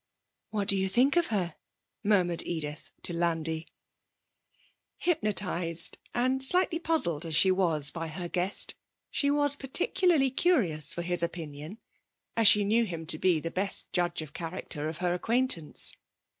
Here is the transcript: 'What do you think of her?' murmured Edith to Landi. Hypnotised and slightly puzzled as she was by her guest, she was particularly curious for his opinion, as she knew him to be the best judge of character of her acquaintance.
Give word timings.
'What 0.49 0.67
do 0.67 0.75
you 0.75 0.87
think 0.89 1.15
of 1.15 1.27
her?' 1.27 1.57
murmured 2.03 2.41
Edith 2.41 2.89
to 3.03 3.13
Landi. 3.13 3.67
Hypnotised 4.97 5.99
and 6.11 6.43
slightly 6.43 6.79
puzzled 6.79 7.23
as 7.23 7.35
she 7.35 7.51
was 7.51 7.91
by 7.91 8.07
her 8.07 8.27
guest, 8.27 8.73
she 9.11 9.29
was 9.29 9.55
particularly 9.55 10.31
curious 10.31 10.91
for 10.91 11.03
his 11.03 11.21
opinion, 11.21 11.77
as 12.35 12.47
she 12.47 12.63
knew 12.65 12.83
him 12.83 13.05
to 13.05 13.19
be 13.19 13.39
the 13.39 13.51
best 13.51 13.93
judge 13.93 14.23
of 14.23 14.33
character 14.33 14.89
of 14.89 14.97
her 15.05 15.13
acquaintance. 15.13 15.95